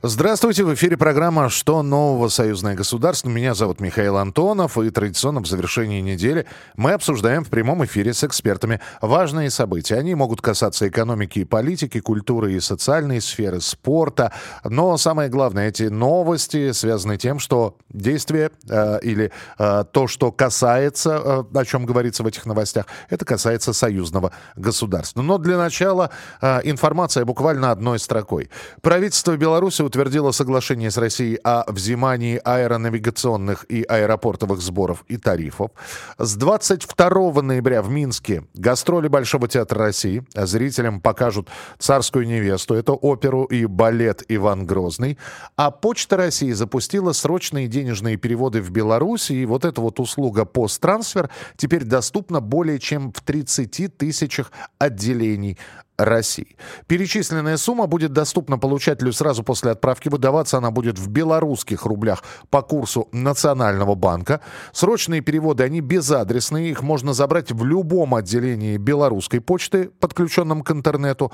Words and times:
Здравствуйте, 0.00 0.62
в 0.62 0.72
эфире 0.74 0.96
программа 0.96 1.48
«Что 1.48 1.82
нового? 1.82 2.28
Союзное 2.28 2.76
государство». 2.76 3.28
Меня 3.28 3.54
зовут 3.54 3.80
Михаил 3.80 4.16
Антонов, 4.16 4.78
и 4.78 4.90
традиционно 4.90 5.40
в 5.40 5.48
завершении 5.48 6.00
недели 6.00 6.46
мы 6.76 6.92
обсуждаем 6.92 7.42
в 7.42 7.48
прямом 7.48 7.84
эфире 7.84 8.14
с 8.14 8.22
экспертами 8.22 8.80
важные 9.02 9.50
события. 9.50 9.96
Они 9.96 10.14
могут 10.14 10.40
касаться 10.40 10.86
экономики 10.86 11.40
и 11.40 11.44
политики, 11.44 11.98
культуры 11.98 12.52
и 12.52 12.60
социальной 12.60 13.20
сферы, 13.20 13.60
спорта. 13.60 14.32
Но 14.62 14.96
самое 14.98 15.28
главное, 15.30 15.66
эти 15.66 15.88
новости 15.88 16.70
связаны 16.70 17.16
тем, 17.16 17.40
что 17.40 17.76
действие 17.88 18.52
э, 18.68 19.00
или 19.02 19.32
э, 19.58 19.84
то, 19.90 20.06
что 20.06 20.30
касается, 20.30 21.20
э, 21.52 21.58
о 21.58 21.64
чем 21.64 21.86
говорится 21.86 22.22
в 22.22 22.28
этих 22.28 22.46
новостях, 22.46 22.86
это 23.10 23.24
касается 23.24 23.72
союзного 23.72 24.30
государства. 24.54 25.22
Но 25.22 25.38
для 25.38 25.58
начала 25.58 26.10
э, 26.40 26.60
информация 26.62 27.24
буквально 27.24 27.72
одной 27.72 27.98
строкой. 27.98 28.48
Правительство 28.80 29.36
Беларуси 29.36 29.87
утвердила 29.88 30.32
соглашение 30.32 30.90
с 30.90 30.98
Россией 30.98 31.40
о 31.42 31.64
взимании 31.72 32.40
аэронавигационных 32.44 33.64
и 33.70 33.82
аэропортовых 33.82 34.60
сборов 34.60 35.02
и 35.08 35.16
тарифов. 35.16 35.70
С 36.18 36.36
22 36.36 37.42
ноября 37.42 37.80
в 37.80 37.88
Минске 37.88 38.44
гастроли 38.52 39.08
Большого 39.08 39.48
театра 39.48 39.78
России. 39.78 40.24
Зрителям 40.34 41.00
покажут 41.00 41.48
«Царскую 41.78 42.26
невесту». 42.26 42.74
Это 42.74 42.92
оперу 42.92 43.44
и 43.44 43.64
балет 43.64 44.22
«Иван 44.28 44.66
Грозный». 44.66 45.18
А 45.56 45.70
Почта 45.70 46.18
России 46.18 46.52
запустила 46.52 47.12
срочные 47.12 47.66
денежные 47.66 48.18
переводы 48.18 48.60
в 48.60 48.70
Беларусь. 48.70 49.30
И 49.30 49.46
вот 49.46 49.64
эта 49.64 49.80
вот 49.80 50.00
услуга 50.00 50.44
посттрансфер 50.44 51.30
теперь 51.56 51.84
доступна 51.84 52.40
более 52.40 52.78
чем 52.78 53.10
в 53.10 53.22
30 53.22 53.96
тысячах 53.96 54.52
отделений 54.78 55.56
России. 55.98 56.56
Перечисленная 56.86 57.56
сумма 57.56 57.86
будет 57.88 58.12
доступна 58.12 58.56
получателю 58.56 59.12
сразу 59.12 59.42
после 59.42 59.72
отправки. 59.72 60.08
Выдаваться 60.08 60.58
она 60.58 60.70
будет 60.70 60.98
в 60.98 61.08
белорусских 61.08 61.84
рублях 61.84 62.22
по 62.50 62.62
курсу 62.62 63.08
Национального 63.12 63.96
банка. 63.96 64.40
Срочные 64.72 65.20
переводы, 65.20 65.64
они 65.64 65.80
безадресные. 65.80 66.70
Их 66.70 66.82
можно 66.82 67.12
забрать 67.12 67.50
в 67.50 67.64
любом 67.64 68.14
отделении 68.14 68.76
белорусской 68.76 69.40
почты, 69.40 69.90
подключенном 69.98 70.62
к 70.62 70.70
интернету. 70.70 71.32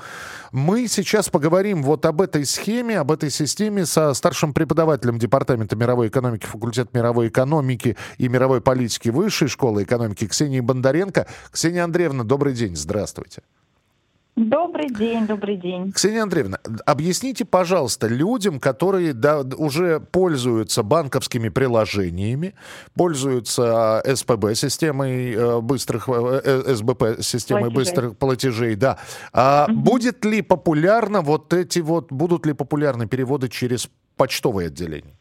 Мы 0.51 0.87
сейчас 0.87 1.29
поговорим 1.29 1.83
вот 1.83 2.05
об 2.07 2.21
этой 2.21 2.43
схеме, 2.45 2.97
об 2.97 3.11
этой 3.11 3.29
системе 3.29 3.85
со 3.85 4.13
старшим 4.15 4.53
преподавателем 4.53 5.19
Департамента 5.19 5.75
мировой 5.75 6.07
экономики, 6.07 6.45
факультет 6.45 6.93
мировой 6.93 7.27
экономики 7.27 7.97
и 8.17 8.27
мировой 8.27 8.61
политики 8.61 9.09
Высшей 9.09 9.47
школы 9.47 9.83
экономики 9.83 10.27
Ксенией 10.27 10.61
Бондаренко. 10.61 11.27
Ксения 11.51 11.83
Андреевна, 11.83 12.23
добрый 12.23 12.53
день, 12.53 12.75
здравствуйте. 12.75 13.43
Добрый 14.35 14.89
день, 14.89 15.25
добрый 15.27 15.55
день. 15.55 15.93
Ксения 15.93 16.21
Андреевна, 16.21 16.59
объясните, 16.85 17.45
пожалуйста, 17.45 18.07
людям, 18.07 18.59
которые 18.59 19.13
да, 19.13 19.39
уже 19.39 20.01
пользуются 20.01 20.83
банковскими 20.83 21.47
приложениями, 21.47 22.53
пользуются 22.95 24.01
а, 24.01 24.15
СПБ 24.15 24.55
системой 24.55 25.33
э, 25.33 25.61
быстрых, 25.61 26.09
э, 26.09 26.41
э, 26.43 26.75
СБП 26.75 27.21
системой 27.21 27.71
платежей. 27.71 27.75
быстрых 27.75 28.17
платежей, 28.17 28.75
да, 28.75 28.99
а 29.31 29.67
угу. 29.69 29.79
будет 29.79 30.25
ли 30.25 30.41
популярно 30.41 31.21
вот 31.21 31.53
эти 31.53 31.79
вот, 31.79 32.11
будут 32.11 32.45
ли 32.45 32.51
популярны 32.51 33.07
переводы 33.07 33.47
через 33.47 33.89
почтовые 34.17 34.67
отделения? 34.67 35.15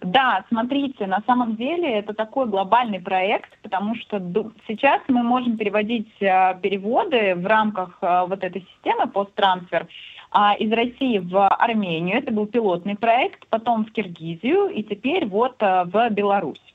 Да, 0.00 0.44
смотрите, 0.48 1.06
на 1.06 1.22
самом 1.26 1.56
деле 1.56 1.98
это 1.98 2.14
такой 2.14 2.46
глобальный 2.46 3.00
проект, 3.00 3.58
потому 3.62 3.94
что 3.96 4.20
сейчас 4.66 5.00
мы 5.08 5.22
можем 5.22 5.56
переводить 5.56 6.10
э, 6.20 6.58
переводы 6.60 7.34
в 7.34 7.46
рамках 7.46 7.98
э, 8.00 8.24
вот 8.28 8.44
этой 8.44 8.62
системы 8.62 9.06
посттрансфер 9.06 9.86
а, 10.30 10.54
из 10.54 10.70
России 10.72 11.18
в 11.18 11.48
Армению. 11.48 12.18
Это 12.18 12.32
был 12.32 12.46
пилотный 12.46 12.96
проект, 12.96 13.46
потом 13.48 13.84
в 13.84 13.92
Киргизию 13.92 14.68
и 14.68 14.82
теперь 14.82 15.26
вот 15.26 15.56
э, 15.60 15.84
в 15.84 16.10
Беларусь. 16.10 16.73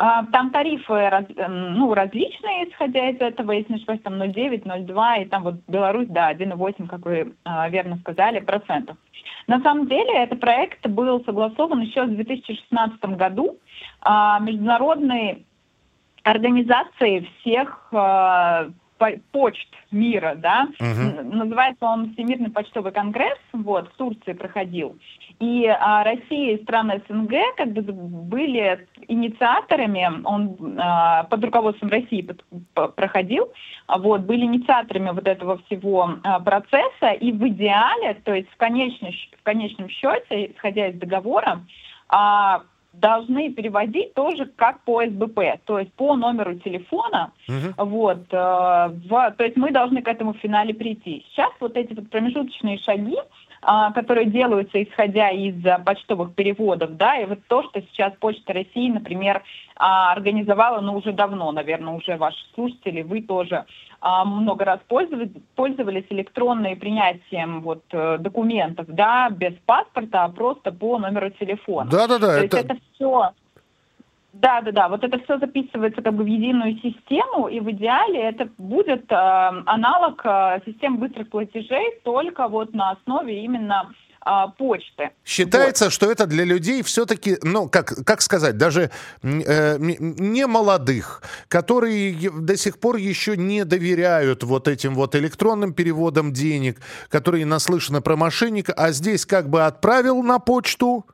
А, 0.00 0.24
там 0.26 0.50
тарифы 0.50 1.10
раз, 1.10 1.24
ну, 1.36 1.92
различные, 1.92 2.70
исходя 2.70 3.10
из 3.10 3.20
этого, 3.20 3.50
если 3.50 3.72
не 3.72 3.78
ошибаюсь, 3.78 4.00
там 4.02 4.14
0,9, 4.14 4.62
0,2, 4.62 5.22
и 5.22 5.24
там 5.24 5.42
вот 5.42 5.56
Беларусь, 5.66 6.06
да, 6.08 6.32
1,8, 6.32 6.86
как 6.86 7.04
вы 7.04 7.34
а, 7.44 7.68
верно 7.68 7.98
сказали, 7.98 8.38
процентов. 8.38 8.96
На 9.48 9.60
самом 9.60 9.88
деле, 9.88 10.22
этот 10.22 10.38
проект 10.38 10.86
был 10.86 11.24
согласован 11.24 11.80
еще 11.80 12.04
в 12.04 12.14
2016 12.14 13.00
году 13.16 13.58
а, 14.00 14.38
международной 14.38 15.44
организацией 16.22 17.28
всех 17.40 17.88
почт 19.32 19.68
мира, 19.90 20.34
да, 20.36 20.68
угу. 20.78 21.22
называется 21.34 21.84
он 21.84 22.12
Всемирный 22.14 22.50
почтовый 22.50 22.92
конгресс, 22.92 23.38
вот, 23.52 23.88
в 23.88 23.96
Турции 23.96 24.32
проходил. 24.32 24.98
И 25.40 25.66
а, 25.66 26.04
Россия 26.04 26.56
и 26.56 26.62
страны 26.62 27.00
СНГ 27.08 27.32
как 27.56 27.72
бы 27.72 27.82
были 27.82 28.86
инициаторами, 29.06 30.10
он 30.24 30.78
а, 30.78 31.24
под 31.24 31.44
руководством 31.44 31.90
России 31.90 32.22
под, 32.22 32.44
по, 32.74 32.88
проходил, 32.88 33.52
вот, 33.88 34.22
были 34.22 34.44
инициаторами 34.44 35.10
вот 35.10 35.26
этого 35.26 35.58
всего 35.66 36.16
а, 36.24 36.40
процесса, 36.40 37.12
и 37.12 37.32
в 37.32 37.46
идеале, 37.48 38.14
то 38.24 38.34
есть 38.34 38.50
в 38.50 38.56
конечном, 38.56 39.12
в 39.38 39.42
конечном 39.42 39.88
счете, 39.88 40.52
исходя 40.52 40.88
из 40.88 40.98
договора, 40.98 41.64
а, 42.08 42.62
должны 43.00 43.52
переводить 43.52 44.14
тоже 44.14 44.46
как 44.56 44.80
по 44.84 45.04
СБП, 45.04 45.40
то 45.64 45.78
есть 45.78 45.92
по 45.94 46.16
номеру 46.16 46.54
телефона. 46.56 47.32
Uh-huh. 47.48 47.74
Вот, 47.76 48.26
э, 48.30 48.36
в, 48.36 49.34
то 49.36 49.44
есть 49.44 49.56
мы 49.56 49.70
должны 49.70 50.02
к 50.02 50.08
этому 50.08 50.34
в 50.34 50.38
финале 50.38 50.74
прийти. 50.74 51.24
Сейчас 51.30 51.50
вот 51.60 51.76
эти 51.76 51.94
вот 51.94 52.10
промежуточные 52.10 52.78
шаги, 52.78 53.16
которые 53.60 54.26
делаются 54.26 54.82
исходя 54.82 55.30
из 55.30 55.54
почтовых 55.84 56.34
переводов, 56.34 56.96
да, 56.96 57.16
и 57.16 57.26
вот 57.26 57.40
то, 57.48 57.62
что 57.64 57.80
сейчас 57.82 58.12
Почта 58.20 58.52
России, 58.52 58.90
например, 58.90 59.42
а, 59.76 60.12
организовала, 60.12 60.80
ну, 60.80 60.96
уже 60.96 61.12
давно, 61.12 61.52
наверное, 61.52 61.94
уже 61.94 62.16
ваши 62.16 62.38
слушатели, 62.54 63.02
вы 63.02 63.22
тоже 63.22 63.64
а, 64.00 64.24
много 64.24 64.64
раз 64.64 64.80
пользовались, 64.88 66.04
электронной 66.10 66.76
принятием 66.76 67.62
вот 67.62 67.82
э, 67.90 68.18
документов, 68.18 68.86
да, 68.88 69.28
без 69.30 69.54
паспорта, 69.66 70.24
а 70.24 70.28
просто 70.28 70.72
по 70.72 70.98
номеру 70.98 71.30
телефона. 71.30 71.90
Да-да-да. 71.90 72.38
То 72.38 72.44
это... 72.44 72.58
это 72.58 72.76
все 72.92 73.30
да, 74.40 74.60
да, 74.60 74.72
да. 74.72 74.88
Вот 74.88 75.02
это 75.02 75.18
все 75.24 75.38
записывается 75.38 76.00
как 76.02 76.14
бы 76.14 76.22
в 76.22 76.26
единую 76.26 76.74
систему, 76.78 77.48
и 77.48 77.60
в 77.60 77.70
идеале 77.72 78.20
это 78.20 78.48
будет 78.58 79.10
э, 79.10 79.14
аналог 79.14 80.20
э, 80.24 80.60
системы 80.64 80.98
быстрых 80.98 81.28
платежей, 81.28 82.00
только 82.04 82.46
вот 82.46 82.72
на 82.72 82.92
основе 82.92 83.42
именно 83.42 83.92
э, 84.24 84.30
почты. 84.56 85.10
Считается, 85.24 85.86
вот. 85.86 85.92
что 85.92 86.10
это 86.10 86.26
для 86.26 86.44
людей 86.44 86.84
все-таки, 86.84 87.36
ну, 87.42 87.68
как, 87.68 88.04
как 88.04 88.20
сказать, 88.20 88.56
даже 88.56 88.90
э, 89.22 89.76
не 89.78 90.46
молодых, 90.46 91.22
которые 91.48 92.30
до 92.30 92.56
сих 92.56 92.78
пор 92.78 92.96
еще 92.96 93.36
не 93.36 93.64
доверяют 93.64 94.44
вот 94.44 94.68
этим 94.68 94.94
вот 94.94 95.16
электронным 95.16 95.74
переводам 95.74 96.32
денег, 96.32 96.80
которые 97.08 97.44
наслышаны 97.44 98.00
про 98.02 98.16
мошенника, 98.16 98.72
а 98.72 98.92
здесь 98.92 99.26
как 99.26 99.48
бы 99.50 99.64
отправил 99.66 100.22
на 100.22 100.38
почту, 100.38 101.06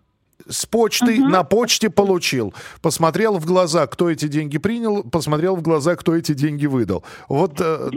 с 0.48 0.66
почты 0.66 1.20
угу. 1.20 1.28
на 1.28 1.44
почте 1.44 1.90
получил. 1.90 2.54
Посмотрел 2.82 3.38
в 3.38 3.46
глаза, 3.46 3.86
кто 3.86 4.10
эти 4.10 4.28
деньги 4.28 4.58
принял, 4.58 5.02
посмотрел 5.02 5.56
в 5.56 5.62
глаза, 5.62 5.96
кто 5.96 6.14
эти 6.14 6.32
деньги 6.32 6.66
выдал. 6.66 7.04
Вот 7.28 7.60
э, 7.60 7.90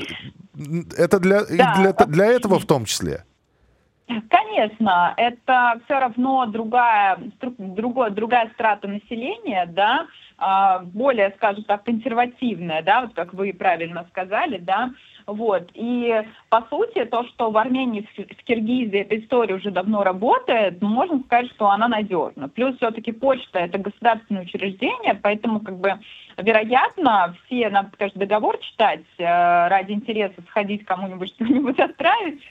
это 0.97 1.19
для, 1.19 1.45
да. 1.45 1.75
для, 1.77 1.93
для 1.93 2.25
этого 2.25 2.59
в 2.59 2.65
том 2.65 2.85
числе. 2.85 3.23
Конечно, 4.29 5.13
это 5.17 5.81
все 5.83 5.99
равно 5.99 6.45
другая, 6.45 7.19
другой, 7.41 8.11
другая 8.11 8.49
страта 8.53 8.87
населения, 8.87 9.65
да, 9.65 10.07
а, 10.37 10.79
более, 10.79 11.31
скажем 11.31 11.65
так, 11.65 11.83
консервативная, 11.83 12.81
да, 12.83 13.01
вот 13.01 13.13
как 13.13 13.33
вы 13.33 13.51
правильно 13.51 14.05
сказали, 14.09 14.59
да, 14.59 14.91
вот. 15.25 15.69
И, 15.73 16.23
по 16.49 16.61
сути, 16.69 17.03
то, 17.03 17.25
что 17.27 17.51
в 17.51 17.57
Армении, 17.57 18.07
в 18.15 18.43
Киргизии 18.45 18.99
эта 18.99 19.19
история 19.19 19.55
уже 19.55 19.71
давно 19.71 20.03
работает, 20.03 20.81
ну, 20.81 20.87
можно 20.87 21.19
сказать, 21.23 21.51
что 21.51 21.69
она 21.69 21.89
надежна. 21.89 22.47
Плюс 22.47 22.77
все-таки 22.77 23.11
почта– 23.11 23.59
это 23.61 23.77
государственное 23.77 24.43
учреждение, 24.43 25.19
поэтому, 25.21 25.59
как 25.59 25.79
бы, 25.79 25.99
вероятно, 26.37 27.35
все, 27.45 27.69
надо, 27.69 27.89
конечно, 27.97 28.21
договор 28.21 28.57
читать 28.59 29.03
э, 29.17 29.67
ради 29.67 29.91
интереса 29.91 30.41
сходить 30.47 30.85
кому-нибудь 30.85 31.29
что-нибудь 31.35 31.77
отправить, 31.77 32.41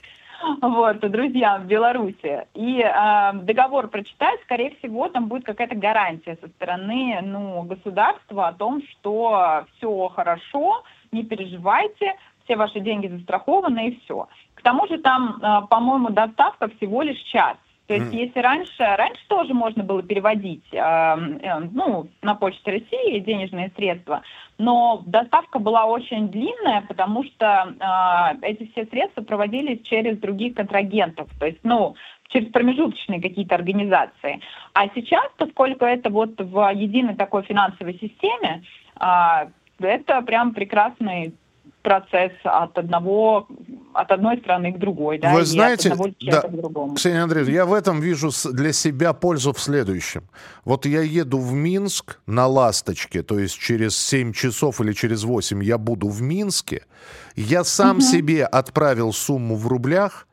вот, 0.60 1.00
друзьям 1.00 1.62
в 1.62 1.66
Беларуси. 1.66 2.46
И 2.54 2.80
э, 2.80 3.32
договор 3.34 3.88
прочитать, 3.88 4.40
скорее 4.42 4.74
всего, 4.76 5.08
там 5.08 5.26
будет 5.26 5.44
какая-то 5.44 5.76
гарантия 5.76 6.38
со 6.40 6.48
стороны 6.48 7.20
ну, 7.22 7.62
государства 7.62 8.48
о 8.48 8.52
том, 8.52 8.82
что 8.90 9.64
все 9.76 10.08
хорошо, 10.08 10.82
не 11.12 11.24
переживайте, 11.24 12.14
все 12.44 12.56
ваши 12.56 12.80
деньги 12.80 13.08
застрахованы 13.08 13.88
и 13.88 14.00
все. 14.00 14.28
К 14.54 14.62
тому 14.62 14.86
же 14.86 14.98
там, 14.98 15.38
э, 15.42 15.66
по-моему, 15.68 16.10
доставка 16.10 16.68
всего 16.68 17.02
лишь 17.02 17.20
час. 17.24 17.56
То 17.86 17.94
есть, 17.94 18.12
mm. 18.12 18.16
если 18.16 18.40
раньше, 18.40 18.72
раньше 18.78 19.22
тоже 19.28 19.54
можно 19.54 19.84
было 19.84 20.02
переводить, 20.02 20.64
э, 20.72 20.76
э, 20.78 21.58
ну, 21.72 22.08
на 22.20 22.34
почту 22.34 22.72
России 22.72 23.20
денежные 23.20 23.70
средства, 23.76 24.22
но 24.58 25.02
доставка 25.06 25.60
была 25.60 25.84
очень 25.84 26.28
длинная, 26.28 26.82
потому 26.82 27.22
что 27.24 27.74
э, 27.78 28.46
эти 28.46 28.68
все 28.72 28.86
средства 28.86 29.22
проводились 29.22 29.86
через 29.86 30.18
других 30.18 30.54
контрагентов, 30.54 31.28
то 31.38 31.46
есть, 31.46 31.60
ну, 31.62 31.94
через 32.28 32.50
промежуточные 32.50 33.22
какие-то 33.22 33.54
организации. 33.54 34.40
А 34.72 34.88
сейчас, 34.88 35.30
поскольку 35.36 35.84
это 35.84 36.10
вот 36.10 36.40
в 36.40 36.72
единой 36.74 37.14
такой 37.14 37.44
финансовой 37.44 37.94
системе, 37.94 38.64
э, 39.00 39.48
это 39.78 40.22
прям 40.22 40.54
прекрасный 40.54 41.34
процесс 41.86 42.32
от 42.42 42.76
одного 42.76 43.46
от 43.94 44.10
одной 44.10 44.38
страны 44.38 44.72
к 44.72 44.78
другой, 44.78 45.18
да, 45.18 45.32
Вы 45.32 45.44
знаете, 45.44 45.94
да, 46.20 46.42
к 46.42 46.50
другому. 46.50 46.96
Ксения 46.96 47.22
Андреевна, 47.22 47.52
я 47.52 47.64
в 47.64 47.72
этом 47.72 48.00
вижу 48.00 48.30
для 48.52 48.72
себя 48.72 49.12
пользу 49.12 49.52
в 49.52 49.60
следующем. 49.60 50.24
Вот 50.64 50.84
я 50.84 51.02
еду 51.02 51.38
в 51.38 51.52
Минск 51.52 52.18
на 52.26 52.48
«Ласточке», 52.48 53.22
то 53.22 53.38
есть 53.38 53.56
через 53.56 53.96
7 53.96 54.32
часов 54.32 54.80
или 54.80 54.92
через 54.92 55.22
8 55.22 55.62
я 55.62 55.78
буду 55.78 56.08
в 56.08 56.20
Минске. 56.20 56.82
Я 57.36 57.62
сам 57.62 57.98
угу. 57.98 58.02
себе 58.04 58.44
отправил 58.44 59.12
сумму 59.12 59.54
в 59.54 59.68
рублях, 59.68 60.26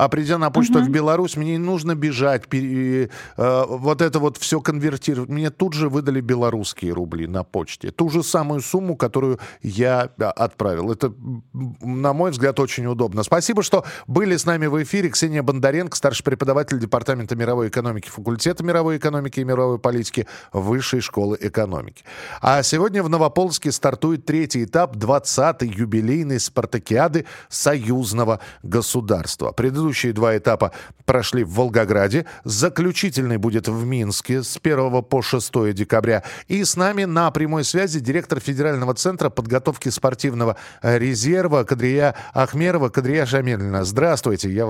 а 0.00 0.08
придя 0.08 0.38
на 0.38 0.50
почту 0.50 0.78
угу. 0.78 0.86
в 0.86 0.88
Беларусь, 0.88 1.36
мне 1.36 1.52
не 1.52 1.58
нужно 1.58 1.94
бежать, 1.94 2.48
пере, 2.48 3.10
э, 3.36 3.64
вот 3.68 4.00
это 4.00 4.18
вот 4.18 4.38
все 4.38 4.62
конвертировать. 4.62 5.28
Мне 5.28 5.50
тут 5.50 5.74
же 5.74 5.90
выдали 5.90 6.22
белорусские 6.22 6.94
рубли 6.94 7.26
на 7.26 7.44
почте. 7.44 7.90
Ту 7.90 8.08
же 8.08 8.22
самую 8.22 8.62
сумму, 8.62 8.96
которую 8.96 9.38
я 9.60 10.10
отправил. 10.18 10.90
Это, 10.90 11.12
на 11.52 12.14
мой 12.14 12.30
взгляд, 12.30 12.58
очень 12.60 12.86
удобно. 12.86 13.22
Спасибо, 13.24 13.62
что 13.62 13.84
были 14.06 14.38
с 14.38 14.46
нами 14.46 14.68
в 14.68 14.82
эфире. 14.82 15.10
Ксения 15.10 15.42
Бондаренко, 15.42 15.94
старший 15.94 16.24
преподаватель 16.24 16.78
Департамента 16.78 17.36
мировой 17.36 17.68
экономики 17.68 18.08
факультета 18.08 18.64
мировой 18.64 18.96
экономики 18.96 19.40
и 19.40 19.44
мировой 19.44 19.78
политики 19.78 20.26
Высшей 20.54 21.02
школы 21.02 21.36
экономики. 21.38 22.04
А 22.40 22.62
сегодня 22.62 23.02
в 23.02 23.10
Новополске 23.10 23.70
стартует 23.70 24.24
третий 24.24 24.64
этап 24.64 24.96
20-й 24.96 25.68
юбилейной 25.68 26.40
спартакиады 26.40 27.26
союзного 27.50 28.40
государства. 28.62 29.52
Предыдущий 29.52 29.89
Предыдущие 29.90 30.12
два 30.12 30.36
этапа 30.36 30.70
прошли 31.04 31.42
в 31.42 31.50
Волгограде. 31.50 32.24
Заключительный 32.44 33.38
будет 33.38 33.66
в 33.66 33.84
Минске 33.84 34.44
с 34.44 34.56
1 34.62 35.02
по 35.02 35.20
6 35.20 35.72
декабря. 35.72 36.22
И 36.46 36.62
с 36.62 36.76
нами 36.76 37.06
на 37.06 37.28
прямой 37.32 37.64
связи 37.64 37.98
директор 37.98 38.38
Федерального 38.38 38.94
центра 38.94 39.30
подготовки 39.30 39.88
спортивного 39.88 40.56
резерва 40.80 41.64
Кадрия 41.64 42.14
Ахмерова. 42.32 42.88
Кадрия 42.88 43.26
Шамильевна, 43.26 43.82
здравствуйте, 43.82 44.48
я 44.52 44.66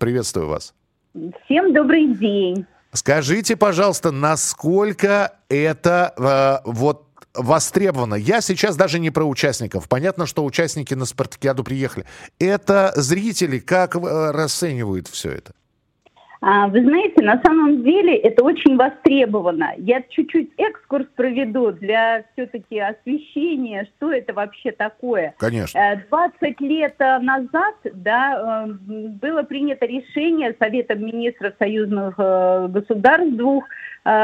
приветствую 0.00 0.48
вас. 0.48 0.72
Всем 1.44 1.74
добрый 1.74 2.14
день. 2.14 2.64
Скажите, 2.92 3.56
пожалуйста, 3.56 4.10
насколько 4.10 5.34
это 5.50 6.14
э, 6.64 6.70
вот 6.70 7.05
востребовано. 7.36 8.14
Я 8.14 8.40
сейчас 8.40 8.76
даже 8.76 8.98
не 8.98 9.10
про 9.10 9.24
участников. 9.24 9.88
Понятно, 9.88 10.26
что 10.26 10.44
участники 10.44 10.94
на 10.94 11.04
спартакиаду 11.04 11.64
приехали. 11.64 12.06
Это 12.38 12.92
зрители 12.96 13.58
как 13.58 13.96
э, 13.96 14.30
расценивают 14.30 15.08
все 15.08 15.30
это? 15.32 15.52
А, 16.40 16.68
вы 16.68 16.82
знаете, 16.82 17.22
на 17.22 17.40
самом 17.44 17.82
деле 17.82 18.16
это 18.16 18.44
очень 18.44 18.76
востребовано. 18.76 19.72
Я 19.78 20.02
чуть-чуть 20.02 20.50
экскурс 20.58 21.06
проведу 21.16 21.72
для 21.72 22.24
все-таки 22.32 22.78
освещения, 22.78 23.88
что 23.96 24.12
это 24.12 24.32
вообще 24.34 24.72
такое. 24.72 25.34
Конечно. 25.38 26.04
20 26.08 26.40
э, 26.42 26.54
лет 26.60 26.98
назад 26.98 27.74
да, 27.94 28.68
было 28.86 29.42
принято 29.42 29.86
решение 29.86 30.54
Советом 30.58 31.04
министров 31.04 31.54
союзных 31.58 32.14
э, 32.18 32.68
государств, 32.68 33.36
двух 33.36 33.64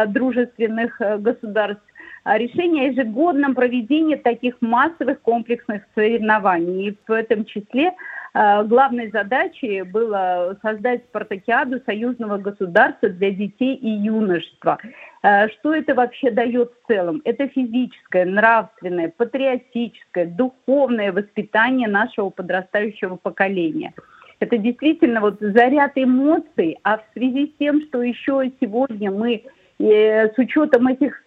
дружественных 0.07 1.01
государств, 1.19 1.83
решение 2.25 2.89
о 2.89 2.93
ежегодном 2.93 3.55
проведении 3.55 4.17
таких 4.17 4.57
массовых 4.61 5.21
комплексных 5.23 5.83
соревнований. 5.95 6.89
И 6.89 6.99
в 7.07 7.13
этом 7.13 7.45
числе 7.45 7.93
э, 8.35 8.65
главной 8.65 9.11
задачей 9.11 9.83
было 9.83 10.57
создать 10.63 11.05
спартакиаду 11.05 11.81
союзного 11.85 12.39
государства 12.39 13.09
для 13.09 13.31
детей 13.31 13.75
и 13.75 13.89
юношества. 13.89 14.79
Э, 15.23 15.49
что 15.49 15.75
это 15.75 15.95
вообще 15.95 16.31
дает 16.31 16.73
в 16.73 16.87
целом? 16.87 17.23
Это 17.25 17.49
физическое, 17.49 18.25
нравственное, 18.25 19.09
патриотическое, 19.09 20.27
духовное 20.27 21.13
воспитание 21.13 21.89
нашего 21.89 22.31
подрастающего 22.31 23.17
поколения. 23.17 23.93
Это 24.39 24.59
действительно 24.59 25.21
вот 25.21 25.37
заряд 25.41 25.93
эмоций, 25.95 26.77
а 26.83 26.99
в 26.99 27.05
связи 27.15 27.47
с 27.47 27.59
тем, 27.59 27.81
что 27.83 28.03
еще 28.03 28.51
сегодня 28.61 29.13
мы 29.13 29.45
с 29.83 30.39
учетом 30.39 30.87
этих 30.87 31.21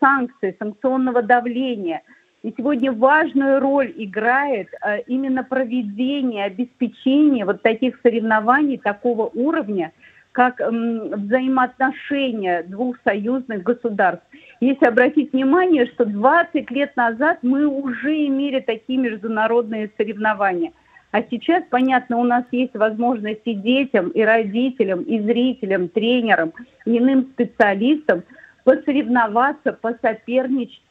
санкций, 0.00 0.54
санкционного 0.58 1.22
давления. 1.22 2.02
И 2.42 2.52
сегодня 2.56 2.92
важную 2.92 3.60
роль 3.60 3.92
играет 3.96 4.68
э, 4.84 5.02
именно 5.06 5.44
проведение, 5.44 6.44
обеспечение 6.44 7.44
вот 7.44 7.62
таких 7.62 8.00
соревнований 8.02 8.78
такого 8.78 9.30
уровня, 9.32 9.92
как 10.32 10.60
взаимоотношения 10.60 12.64
двух 12.64 12.96
союзных 13.04 13.62
государств. 13.62 14.26
Если 14.60 14.86
обратить 14.86 15.32
внимание, 15.32 15.86
что 15.86 16.04
20 16.04 16.68
лет 16.70 16.96
назад 16.96 17.38
мы 17.42 17.66
уже 17.66 18.26
имели 18.26 18.60
такие 18.60 18.98
международные 18.98 19.90
соревнования– 19.96 20.72
а 21.12 21.22
сейчас, 21.30 21.62
понятно, 21.68 22.16
у 22.18 22.24
нас 22.24 22.44
есть 22.52 22.74
возможность 22.74 23.42
и 23.44 23.54
детям, 23.54 24.08
и 24.08 24.22
родителям, 24.22 25.02
и 25.02 25.20
зрителям, 25.20 25.88
тренерам, 25.88 26.54
иным 26.86 27.28
специалистам 27.34 28.24
посоревноваться, 28.64 29.74
посоперничать, 29.74 30.82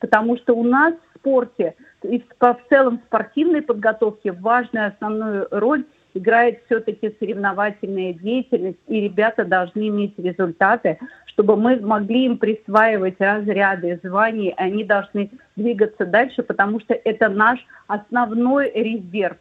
потому 0.00 0.36
что 0.36 0.54
у 0.54 0.64
нас 0.64 0.94
в 0.94 1.18
спорте 1.18 1.76
и 2.02 2.18
в 2.18 2.58
целом 2.68 2.98
в 2.98 3.06
спортивной 3.06 3.62
подготовке 3.62 4.32
важную 4.32 4.88
основную 4.88 5.46
роль 5.52 5.84
играет 6.14 6.60
все-таки 6.66 7.14
соревновательная 7.20 8.14
деятельность, 8.14 8.78
и 8.88 9.02
ребята 9.02 9.44
должны 9.44 9.88
иметь 9.88 10.18
результаты, 10.18 10.98
чтобы 11.26 11.56
мы 11.56 11.78
могли 11.78 12.24
им 12.24 12.38
присваивать 12.38 13.20
разряды, 13.20 14.00
звания, 14.02 14.50
и 14.50 14.54
они 14.56 14.82
должны 14.82 15.30
двигаться 15.54 16.04
дальше, 16.04 16.42
потому 16.42 16.80
что 16.80 16.94
это 16.94 17.28
наш 17.28 17.64
основной 17.86 18.72
резерв 18.74 19.36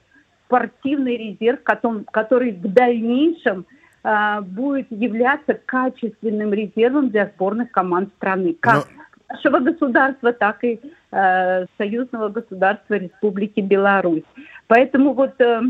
спортивный 0.48 1.18
резерв, 1.18 1.60
который 1.64 2.54
в 2.54 2.74
дальнейшем 2.74 3.66
а, 4.04 4.42
будет 4.42 4.88
являться 4.90 5.54
качественным 5.66 6.54
резервом 6.54 7.10
для 7.10 7.28
сборных 7.28 7.72
команд 7.72 8.10
страны. 8.16 8.56
Как 8.60 8.88
Но... 8.88 9.36
нашего 9.36 9.60
государства, 9.60 10.32
так 10.32 10.64
и 10.64 10.80
э, 11.12 11.66
союзного 11.78 12.30
государства 12.30 12.94
Республики 12.94 13.60
Беларусь. 13.60 14.24
Поэтому 14.68 15.14
вот 15.14 15.40
э, 15.42 15.62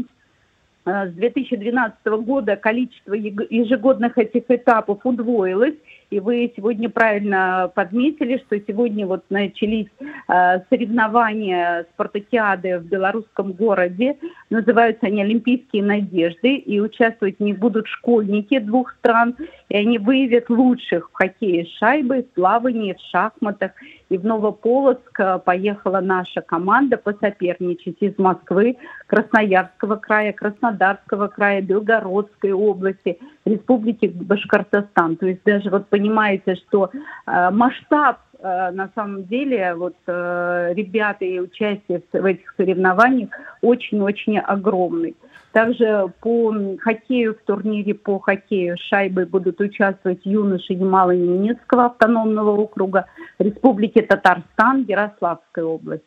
с 0.85 1.11
2012 1.13 2.05
года 2.05 2.55
количество 2.55 3.13
ежегодных 3.13 4.17
этих 4.19 4.43
этапов 4.49 4.99
удвоилось, 5.03 5.75
и 6.09 6.19
вы 6.19 6.51
сегодня 6.55 6.89
правильно 6.89 7.71
подметили, 7.75 8.37
что 8.37 8.57
сегодня 8.59 9.05
вот 9.05 9.25
начались 9.29 9.87
э, 9.99 10.59
соревнования 10.69 11.85
спартакиады 11.93 12.79
в 12.79 12.85
белорусском 12.85 13.51
городе. 13.51 14.17
Называются 14.49 15.07
они 15.07 15.21
«Олимпийские 15.21 15.83
надежды», 15.83 16.55
и 16.55 16.79
участвовать 16.79 17.37
в 17.39 17.43
них 17.43 17.59
будут 17.59 17.87
школьники 17.87 18.59
двух 18.59 18.93
стран, 18.93 19.35
и 19.67 19.75
они 19.75 19.99
выявят 19.99 20.49
лучших 20.49 21.09
в 21.09 21.13
хоккее 21.13 21.65
с 21.65 21.69
шайбой, 21.77 22.23
в 22.23 22.29
плавании, 22.29 22.93
в 22.93 23.01
шахматах. 23.11 23.71
И 24.09 24.17
в 24.17 24.25
Новополоцк 24.25 25.19
э, 25.19 25.39
поехала 25.39 25.99
наша 25.99 26.39
команда 26.41 26.95
посоперничать 26.95 27.97
из 27.99 28.17
Москвы, 28.17 28.77
Красноярского 29.07 29.97
края, 29.97 30.31
Краснодарского 30.31 31.27
края, 31.27 31.61
Белгородской 31.61 32.53
области, 32.53 33.19
Республики 33.47 34.07
Башкортостан. 34.07 35.17
То 35.17 35.27
есть 35.27 35.41
даже 35.45 35.69
вот 35.69 35.87
понимаете, 35.87 36.55
что 36.55 36.89
э, 36.93 37.49
масштаб 37.51 38.19
э, 38.39 38.71
на 38.71 38.89
самом 38.95 39.25
деле 39.25 39.73
вот 39.75 39.95
э, 40.05 40.73
ребята 40.73 41.25
и 41.25 41.39
участие 41.39 42.01
в, 42.11 42.25
этих 42.25 42.53
соревнованиях 42.57 43.29
очень-очень 43.61 44.39
огромный. 44.39 45.15
Также 45.53 46.13
по 46.21 46.53
хоккею 46.79 47.33
в 47.33 47.45
турнире 47.45 47.95
по 47.95 48.19
хоккею 48.19 48.75
шайбы 48.77 49.25
будут 49.25 49.59
участвовать 49.59 50.21
юноши 50.23 50.73
Ямало-Ненецкого 50.73 51.85
автономного 51.85 52.51
округа 52.51 53.07
Республики 53.39 54.01
Татарстан 54.01 54.85
Ярославской 54.87 55.63
области. 55.63 56.03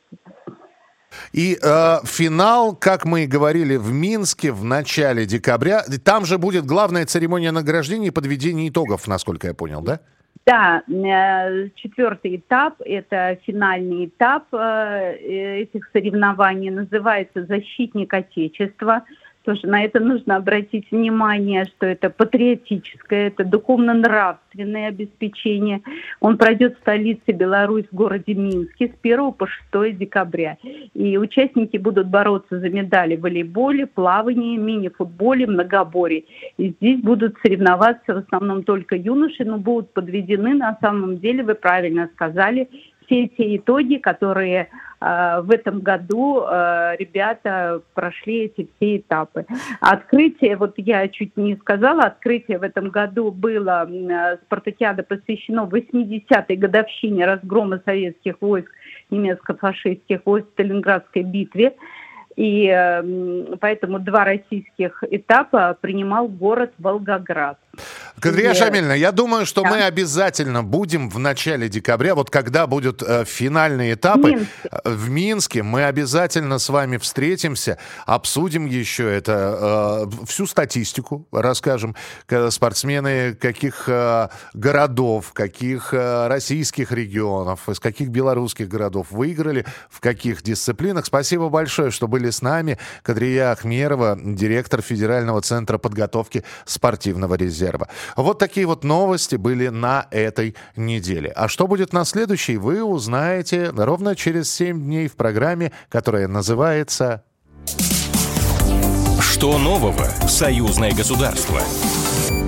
И 1.32 1.58
э, 1.60 1.96
финал, 2.04 2.74
как 2.74 3.04
мы 3.04 3.24
и 3.24 3.26
говорили, 3.26 3.76
в 3.76 3.92
Минске 3.92 4.52
в 4.52 4.64
начале 4.64 5.26
декабря. 5.26 5.82
Там 6.04 6.24
же 6.24 6.38
будет 6.38 6.64
главная 6.64 7.06
церемония 7.06 7.52
награждения 7.52 8.08
и 8.08 8.10
подведения 8.10 8.68
итогов, 8.68 9.06
насколько 9.06 9.46
я 9.46 9.54
понял, 9.54 9.82
да? 9.82 10.00
Да, 10.46 10.82
э, 10.88 11.68
четвертый 11.76 12.36
этап, 12.36 12.80
это 12.84 13.38
финальный 13.46 14.06
этап 14.06 14.44
э, 14.52 15.16
этих 15.62 15.88
соревнований, 15.92 16.70
называется 16.70 17.44
«Защитник 17.44 18.12
Отечества». 18.12 19.04
Тоже 19.44 19.66
на 19.66 19.82
это 19.82 20.00
нужно 20.00 20.36
обратить 20.36 20.90
внимание, 20.90 21.64
что 21.64 21.86
это 21.86 22.10
патриотическое, 22.10 23.28
это 23.28 23.42
духовно-нравственное 23.42 24.88
обеспечение. 24.88 25.80
Он 26.20 26.36
пройдет 26.36 26.76
в 26.76 26.80
столице 26.80 27.32
Беларусь 27.32 27.86
в 27.90 27.94
городе 27.94 28.34
Минске 28.34 28.88
с 28.88 28.92
1 29.02 29.32
по 29.32 29.46
6 29.46 29.96
декабря. 29.96 30.58
И 30.92 31.16
участники 31.16 31.78
будут 31.78 32.08
бороться 32.08 32.60
за 32.60 32.68
медали 32.68 33.16
в 33.16 33.22
волейболе, 33.22 33.86
плавании, 33.86 34.58
мини-футболе, 34.58 35.46
многоборе. 35.46 36.24
И 36.58 36.74
здесь 36.78 37.00
будут 37.00 37.36
соревноваться 37.42 38.14
в 38.14 38.18
основном 38.18 38.62
только 38.62 38.94
юноши, 38.94 39.46
но 39.46 39.56
будут 39.56 39.94
подведены, 39.94 40.52
на 40.52 40.76
самом 40.82 41.18
деле, 41.18 41.44
вы 41.44 41.54
правильно 41.54 42.10
сказали, 42.14 42.68
все 43.06 43.26
те 43.28 43.56
итоги, 43.56 43.96
которые 43.96 44.68
в 45.00 45.50
этом 45.50 45.80
году 45.80 46.42
э, 46.42 46.96
ребята 46.98 47.80
прошли 47.94 48.44
эти 48.44 48.68
все 48.76 48.98
этапы. 48.98 49.46
Открытие, 49.80 50.56
вот 50.56 50.74
я 50.76 51.08
чуть 51.08 51.36
не 51.36 51.56
сказала, 51.56 52.02
открытие 52.02 52.58
в 52.58 52.62
этом 52.62 52.90
году 52.90 53.30
было, 53.30 53.88
спартакиада 54.44 55.02
посвящено 55.02 55.68
80-й 55.70 56.56
годовщине 56.56 57.24
разгрома 57.24 57.80
советских 57.84 58.36
войск, 58.40 58.70
немецко-фашистских 59.10 60.20
войск 60.26 60.48
в 60.48 60.52
Сталинградской 60.52 61.22
битве. 61.22 61.76
И 62.36 62.68
поэтому 63.60 63.98
два 63.98 64.24
российских 64.24 65.02
этапа 65.10 65.76
принимал 65.80 66.28
город 66.28 66.72
Волгоград. 66.78 67.58
Кадрия 68.20 68.52
Шамильевна, 68.52 68.94
я 68.94 69.12
думаю, 69.12 69.46
что 69.46 69.62
да. 69.62 69.70
мы 69.70 69.82
обязательно 69.82 70.62
будем 70.62 71.08
в 71.08 71.18
начале 71.18 71.68
декабря, 71.68 72.14
вот 72.14 72.28
когда 72.28 72.66
будут 72.66 73.02
э, 73.02 73.24
финальные 73.24 73.94
этапы 73.94 74.32
Минске. 74.32 74.48
Э, 74.70 74.90
в 74.90 75.08
Минске, 75.08 75.62
мы 75.62 75.84
обязательно 75.84 76.58
с 76.58 76.68
вами 76.68 76.98
встретимся, 76.98 77.78
обсудим 78.04 78.66
еще 78.66 79.10
это, 79.10 80.06
э, 80.20 80.26
всю 80.26 80.46
статистику 80.46 81.26
расскажем, 81.32 81.96
спортсмены 82.50 83.34
каких 83.34 83.88
э, 83.88 84.28
городов, 84.52 85.32
каких 85.32 85.94
э, 85.94 86.26
российских 86.28 86.92
регионов, 86.92 87.68
из 87.68 87.80
каких 87.80 88.08
белорусских 88.08 88.68
городов 88.68 89.08
выиграли, 89.10 89.64
в 89.88 90.00
каких 90.00 90.42
дисциплинах. 90.42 91.06
Спасибо 91.06 91.48
большое, 91.48 91.90
что 91.90 92.06
были 92.06 92.30
с 92.30 92.42
нами. 92.42 92.78
Кадрия 93.02 93.52
Ахмерова, 93.52 94.18
директор 94.22 94.82
Федерального 94.82 95.40
центра 95.40 95.78
подготовки 95.78 96.44
спортивного 96.66 97.36
резерва. 97.70 97.88
Вот 98.16 98.38
такие 98.38 98.66
вот 98.66 98.84
новости 98.84 99.36
были 99.36 99.68
на 99.68 100.06
этой 100.10 100.54
неделе. 100.76 101.32
А 101.34 101.48
что 101.48 101.66
будет 101.66 101.92
на 101.92 102.04
следующей, 102.04 102.56
вы 102.56 102.82
узнаете 102.82 103.70
ровно 103.70 104.16
через 104.16 104.52
7 104.52 104.80
дней 104.82 105.08
в 105.08 105.16
программе, 105.16 105.72
которая 105.88 106.28
называется 106.28 107.24
«Что 109.20 109.58
нового? 109.58 110.06
Союзное 110.28 110.92
государство». 110.92 111.60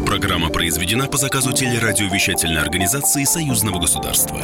Программа 0.06 0.50
произведена 0.50 1.06
по 1.06 1.16
заказу 1.16 1.52
телерадиовещательной 1.52 2.60
организации 2.60 3.24
Союзного 3.24 3.80
государства. 3.80 4.38